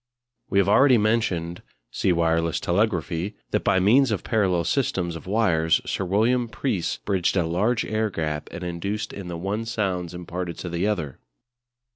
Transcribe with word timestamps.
We 0.49 0.57
have 0.57 0.67
already 0.67 0.97
mentioned 0.97 1.61
(see 1.91 2.11
"Wireless 2.11 2.59
Telegraphy") 2.59 3.35
that 3.51 3.63
by 3.63 3.79
means 3.79 4.09
of 4.09 4.23
parallel 4.23 4.63
systems 4.63 5.15
of 5.15 5.27
wires 5.27 5.79
Sir 5.85 6.05
William 6.05 6.47
Preece 6.49 6.97
bridged 6.97 7.37
a 7.37 7.45
large 7.45 7.85
air 7.85 8.09
gap, 8.09 8.47
and 8.51 8.63
induced 8.63 9.13
in 9.13 9.27
the 9.27 9.37
one 9.37 9.63
sounds 9.63 10.15
imparted 10.15 10.57
to 10.57 10.69
the 10.69 10.87
other. 10.87 11.19